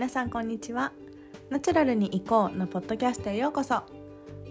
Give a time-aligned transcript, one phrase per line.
[0.00, 0.92] 皆さんこんにちは。
[1.50, 3.82] ナチュラルに行こうのポッドキャストへようこそ。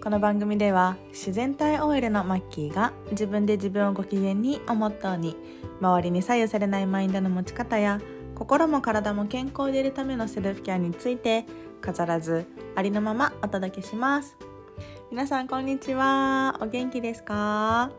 [0.00, 5.34] この番組では自然体 OL のマッキーが自分で自分をご機嫌にをモットーに
[5.80, 8.00] 周りに左右されないマインドの持ち方や
[8.36, 11.44] 心も体も健康でいるためのセルフケアについて
[11.80, 14.36] 飾らずありのままお届けします。
[15.10, 16.58] 皆さんこんにちは。
[16.60, 17.90] お元気ですか？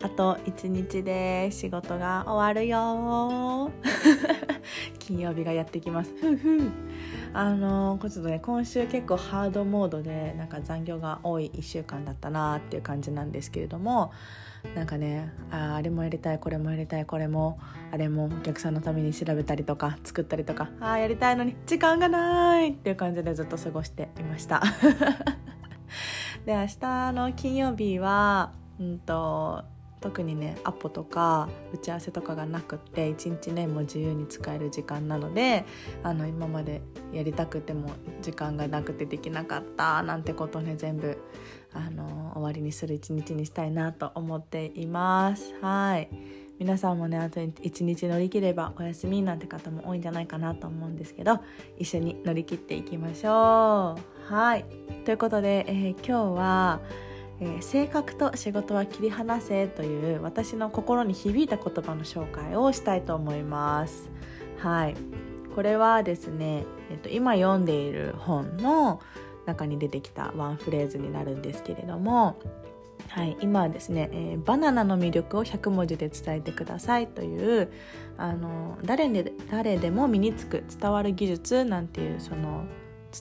[0.00, 3.72] あと1日で仕事が終わるよ。
[5.00, 6.12] 金曜日がやってきます。
[7.32, 14.12] あのちょっとね今週結構ハードモードでなんか残業が多い1週間だったなっていう感じなんですけれども
[14.74, 17.58] なんかねああれもやりたいこれもやりたいこれも
[17.92, 24.62] あれもお客さんのために調べたりとか作ったりとかああやりたいのに時間がないっていう感じでずっと過ごしていました。
[26.46, 29.64] で明日の金曜日はうんと
[30.00, 35.64] 特にねアポとか打ち合わせとかがなくって一日ねもう自由に使える時間なので
[36.02, 36.82] あの今まで
[37.12, 37.90] やりたくても
[38.22, 41.18] 時間がなくてできなかったなんてことね全部
[41.72, 45.54] あの終わりにする一日にしたいなと思っています。
[45.60, 46.08] はい。
[46.58, 51.38] 皆さんもねあと一日乗り切ればお休みなんて方も多いんじゃないかなと思うんですけど
[51.78, 53.96] 一緒に乗り切っていきましょ
[54.28, 54.32] う。
[54.32, 54.64] はい。
[55.04, 56.80] ということで、えー、今日は
[57.40, 64.10] えー、性格と仕事は切り離せという私の心に響いた言葉の紹介をしたいと思います。
[64.58, 64.96] はい。
[65.54, 69.00] これはですね、えっと、今読んでいる本の
[69.46, 72.38] 中に出てきたワンフレーズになるんですけれども
[73.08, 77.72] はい、今はですね、えー、バナナの魅力を100文字で伝えてくださいという
[78.16, 82.64] あの誰で誰でも身につく伝わる技術なんていうその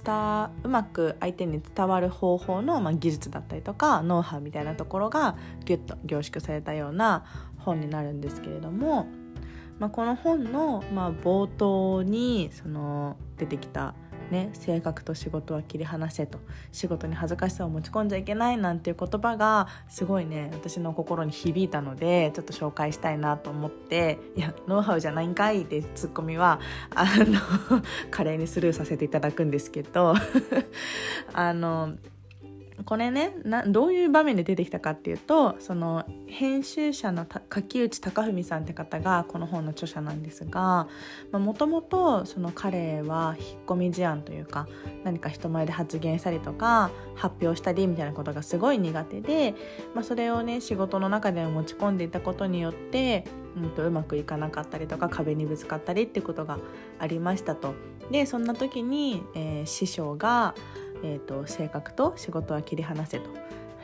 [0.04, 7.26] 伝うまく相手に伝わる方法の、まあ、技術だったりとかノウハウみたいなところがギュッと凝縮されたような
[7.60, 9.08] 本になるんですけれども、
[9.80, 13.94] まあ、この本の、まあ、冒頭にその出てきた
[14.32, 16.40] ね、性格と仕事は切り離せと
[16.72, 26.60] 仕事に恥ずかしさを持ち込んじゃいけないなんていう言葉がすごいね私の心に響いたのでちょっと紹介したいなと思っていやノウハウじゃないんかいってツッコミは
[26.94, 27.40] あの
[28.12, 30.14] 華麗にスルーさせていただくんですけど
[31.34, 31.94] あの
[32.88, 40.88] これねなどういう場面で出てきたかっていうとその編集者の柿内隆文さんって方がこの本の著者なんですが
[41.34, 42.24] もともと
[42.56, 44.70] 彼は引っ込み思案というか
[45.04, 49.54] 何か人前で発言したりとか発表したりみたいなことがすごい苦手で、
[49.94, 53.26] まあ、それをね仕事の中で持ち込んでいたことによって
[53.58, 56.58] うんとうまくいかなかったりとか壁にぶつかったりっていうことが
[57.00, 57.74] ありましたと。
[58.12, 60.56] でそんな時に、えー、師匠が
[61.04, 63.30] えーと、性格と仕事は切り離せと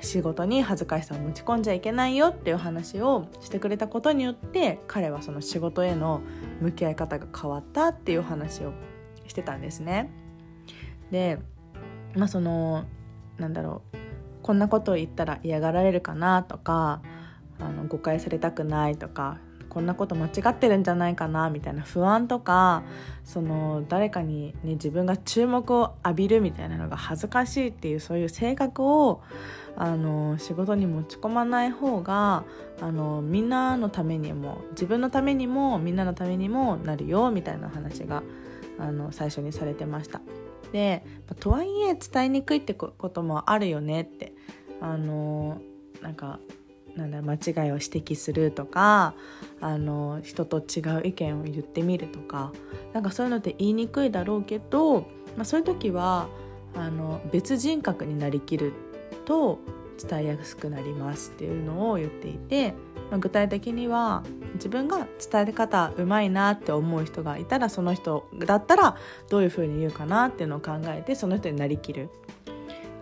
[0.02, 6.22] 仕事に恥ずかしさを持ち込んじゃいけないよっていう話をしてくれたことによって彼はその仕事への
[6.62, 8.74] 向き合い方が変わったっていう話を
[9.28, 10.12] してたんですね。
[11.10, 11.40] で
[12.16, 12.86] まあその
[13.38, 13.98] なんだろう
[14.42, 17.02] こんなことを言ったら嫌がられるかなとか
[17.60, 19.38] あの誤解されたくないとか
[19.74, 22.84] こんなこと間違ってるんじゃないかなみたいな不安とか
[23.24, 29.22] その誰かに、ね、自分が注目を浴びるみたいなのが恥ずかしいっていうそういう性格を
[29.76, 32.44] あの仕事に持ち込まない方が
[32.80, 38.22] あのみんなのためにも自分のためにもみんなのためにもなるよみたいな話が
[38.78, 40.22] あの最初にされてました。
[40.72, 41.04] で
[41.40, 44.34] とはいえ伝えにくいってこともあるよねって
[44.82, 45.62] あの
[46.02, 46.40] なんか
[46.96, 49.16] なんだ間違いを指摘するとか
[49.62, 52.52] あの人と違う意見を言ってみるとか
[52.94, 55.02] なんかそういうのって言いにくいだろうけど、
[55.36, 56.28] まあ、そういう時は
[56.76, 58.74] あの別人格になりきる
[59.26, 59.60] と
[60.02, 62.74] 伝えやすくなりますっていうのを言っていて、
[63.10, 64.24] まあ、具体的には
[64.56, 68.98] 自分が伝え方うまいなって思う人がいたらその人だったら
[69.30, 72.10] どういうふうに言うかなっていうのを考えてその人になりきる。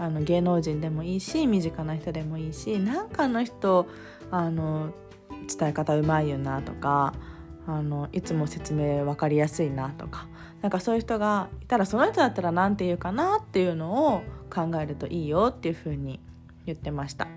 [0.01, 3.87] あの芸能人でもいいし身近な人でもいいしなんかあの人
[4.31, 4.95] あの
[5.47, 7.13] 伝え方うまいよなとか
[7.67, 10.27] あのいつも説明分かりやすいなとか
[10.63, 16.19] なんかそういう人がいたらその人だったら何て言うかなっていうのを考えるといいよっていうふうに
[16.65, 17.27] 言ってました。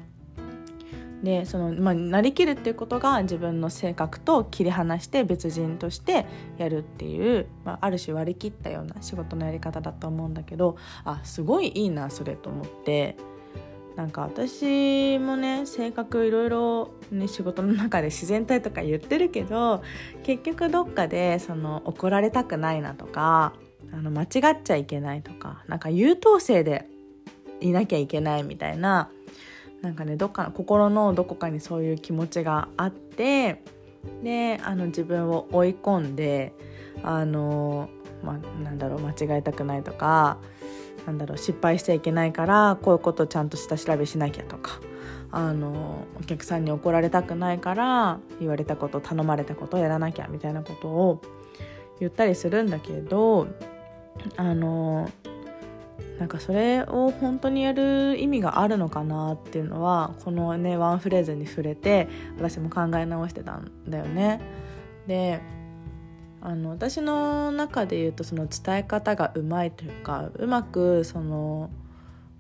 [1.25, 6.27] でその、まあ、なりきるっていうことが自分の性格と切り離して別人として
[6.59, 13.17] やるっていう、まあ、ある種割り切ったような仕事のやり方だと思うんだけどあすごいいいなそれと思って。
[13.97, 19.85] なんか私もね性格いろいろ、ね、仕事の中で自然体とか言ってるけど
[20.25, 23.53] 結局どっかでその怒られたくないなとか
[23.93, 26.89] あの間違っちゃいけないとかなんか優等生で
[27.61, 29.11] いなきゃいけないみたいな
[29.85, 33.63] なんかねどっか心のどこかにそういう気持ちがあって
[34.23, 36.55] であの自分を追い込んで
[37.03, 37.91] あの
[38.23, 40.39] ま、なんだろう間違えたくないとか
[41.07, 44.81] なんだろう失敗しちゃいけないからこういうことちゃんと下調べしなきゃとか
[45.31, 51.21] あのお客さんに怒られたくないから言われたこと頼まれたことをやらなきゃみたいなことを
[52.01, 53.49] 言ったりするんだけど
[54.37, 55.11] あの
[56.19, 64.41] なんかそれを本当にやる意味があるのかなっていうのはこのねワンフレーズに触れて私も考え直してたんだよね。
[65.07, 65.41] で
[66.41, 71.71] あの私の中で言うとその伝え方がうまいというかうまくその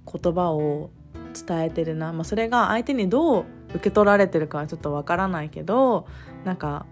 [0.06, 0.90] 言葉を
[1.34, 6.06] 伝えてるな、まあ、それが相手にどう受け取られてるかはちょっとわからないけど
[6.44, 6.86] なんか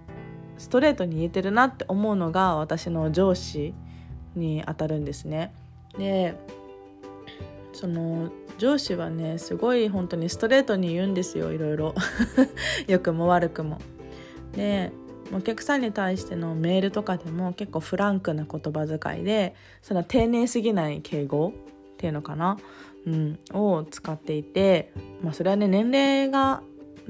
[0.58, 3.74] ストレートに言えてるなって思うのが私の上司
[4.34, 5.52] にあたるんですね。
[5.98, 6.34] で
[7.72, 11.94] その上司はねすごい本当にストレートに言うんですよいろいろ
[12.86, 13.78] 良くも悪くも。
[14.52, 14.92] で
[15.34, 21.54] お客さんに対してのメールとかでも結構フランクな言葉遣いでその丁寧すぎない敬語
[21.94, 22.58] っていうのかな、
[23.06, 24.92] うん、を使っていて、
[25.22, 26.62] まあ、それはね年齢が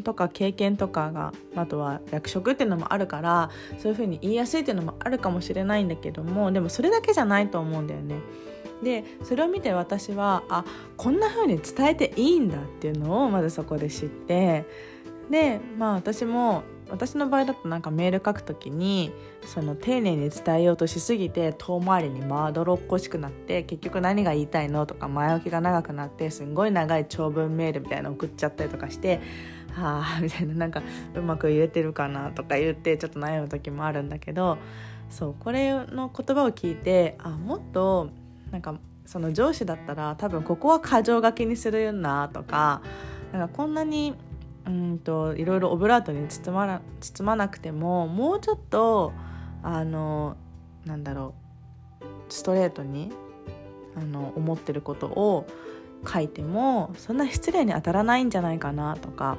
[0.04, 8.16] とか経験とかがあとは役職っていうのもあるからそういうふうに言いやすいっていうのもあるかもしれないんだけどもでもそれだけじゃないと思うんだよね。
[8.82, 10.64] でそれを見て私はあ
[10.96, 14.64] こんな風に伝えていいんだっていうのをまずそこで知って
[15.30, 19.12] でまあ私も私の場合だとなんかメール書くときに
[19.46, 29.22] その丁寧に伝えようとしすぎて遠回りにまどろっこしくなって結局何が言いたいのとか前置きが長くなってすんごい長い長文メールみたいなの送っちゃったりとかして
[29.72, 30.82] はあみたいななんか
[31.14, 34.58] うまく言えてるかなとか言ってちょっと悩む時もあるんだけど
[35.08, 38.10] そうこれの言葉を聞いてあもっと
[38.52, 42.82] なんかその上司だったら多分ここは過剰書きにするなとか
[43.32, 44.14] なんかこんなに
[44.66, 49.12] うんといろいろオブラートに包まな包まなくてももうちょっと
[49.62, 50.36] あの
[50.84, 51.34] なんだろ
[52.00, 53.10] うストレートに
[53.96, 55.46] あの思ってることを
[56.06, 59.38] 書いてもそんな失礼に当たらないんじゃないかなとか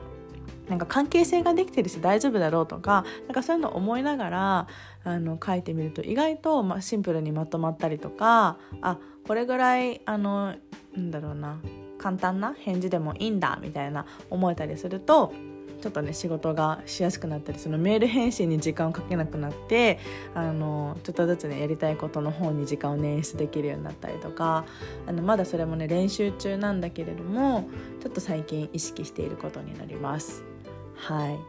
[0.69, 4.68] なんか関係性ができてるし大丈夫だろうとかなんかそういうのを思いながら
[5.04, 10.56] あの書いてみると意外と、ま、シンプルにまとまったりとかあこれぐらいあの
[10.95, 11.60] なんだろうな
[11.98, 15.33] 簡単な返事でもいいんだみたいな思えたりすると
[15.81, 20.00] ちょっとね仕事がしやすくなったりそのメール返信に時間をかけなくなって
[20.33, 24.63] あのちょっとずつねやりたいことの方に時間を捻出できるようになったりとか
[25.06, 27.68] あのまだそれもね練習中なんだけれども
[28.01, 30.53] ちょっと最近意識していることになります。
[30.95, 31.40] はい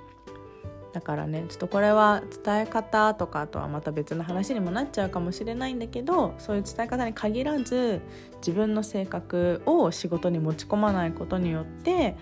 [0.92, 8.00] だからねちょっとこれは伝え方とかとはまた別の話にもなっちゃうかもしれないんだけどそういう伝え方に限らず
[8.36, 12.14] 自分の性格を仕事に持ち込まないことによって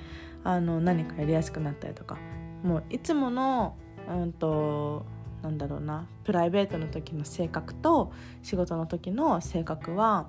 [0.42, 2.16] あの何かやりやすくなったりとか
[2.62, 3.76] もういつもの
[4.08, 5.04] うんと
[5.42, 8.10] なんだろうなプライベートの時の性格と
[8.42, 10.28] 仕事の時の性格は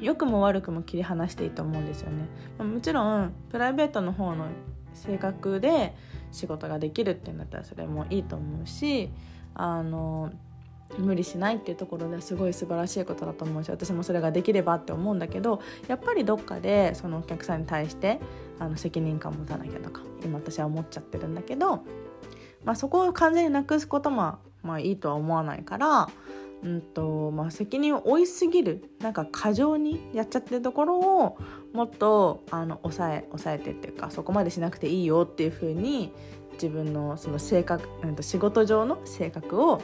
[0.00, 2.28] 良くも悪くも切り離していいと思うんですよね。
[2.64, 4.46] もちろんプライベートの方の
[4.94, 5.94] 性格で
[6.32, 9.10] 仕事ができるってなったらそれもいいと思うし
[9.54, 10.32] あの
[10.98, 18.20] 無理しないっていうところですごい素晴らしいことだと思うし私もそれができればって思うんだけどやっぱりどっかでそのお客さんに対して
[18.58, 21.82] あの責任感を持たなきゃとか今私は思っちゃってるんだけど、
[22.64, 26.08] まあ、そこを完全になくすこともまあいいとは思わないから
[26.62, 31.38] うんとまあ、責任を負いすぎるなんか過剰にやっちゃってるところを
[31.74, 36.12] もっとあの抑え抑えてっていうかそこまでしなくていいよっていう風に
[36.54, 39.82] 自分のその性格、うん、と仕事上の性格を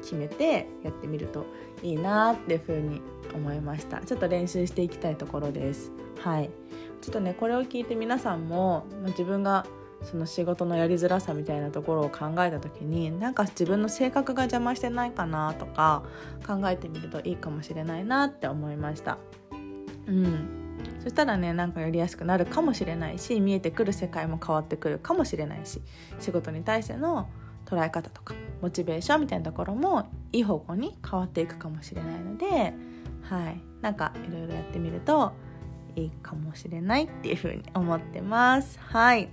[0.00, 1.46] 決めてやってみると
[1.82, 3.02] いいなっていう風に
[3.34, 4.00] 思いました。
[4.00, 5.92] ちょっと練習していきたいところです。
[6.20, 6.50] はい。
[7.00, 9.66] ちょっとねこれを聞いて皆さんも自分が
[10.04, 16.02] その仕事のやりづらさみたいなところを考えた時になんか自分の性格が邪魔してないかなとか
[16.46, 19.18] 考えてみるといいかもしれないなって思いました。
[20.06, 20.64] うん。
[21.02, 25.82] そしたらねなんかやりやすくなるかもしれないし見えてくる世界も変わってくるかもしれないし
[26.18, 27.28] 仕事に対しての
[27.66, 32.74] 捉え方とかモチベーションみたいなところもいい方向に変わっていくかもしれないので
[33.22, 33.60] はい。
[33.80, 35.32] なんかいろいろやってみると
[35.96, 38.78] いいかもしれないっていうふうに思ってます。
[38.80, 39.28] はい。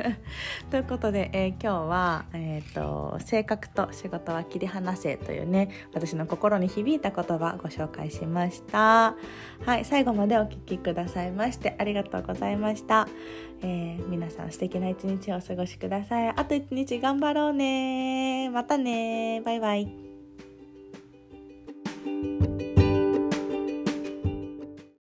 [0.70, 9.16] ということで、えー、今日は、えーと、性格と仕事は切り離せというね私の心に響いた言葉ご紹介しました。
[9.64, 13.08] はい、最後までお聴きくださいましてありがとうございました。
[13.62, 16.28] えー、皆さん素敵な一日をお過ごしください。
[16.28, 18.50] あと一日頑張ろうね。
[18.50, 19.40] またね。
[19.44, 20.01] バイバイ。